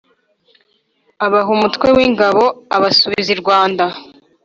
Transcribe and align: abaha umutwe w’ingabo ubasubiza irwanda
abaha 1.25 1.49
umutwe 1.57 1.87
w’ingabo 1.97 2.43
ubasubiza 2.77 3.29
irwanda 3.35 3.85